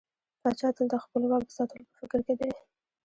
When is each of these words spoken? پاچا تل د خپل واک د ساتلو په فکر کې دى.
پاچا 0.41 0.67
تل 0.75 0.85
د 0.91 0.93
خپل 1.03 1.21
واک 1.27 1.43
د 1.47 1.51
ساتلو 1.57 1.83
په 1.89 1.93
فکر 1.99 2.19
کې 2.25 2.33
دى. 2.39 2.51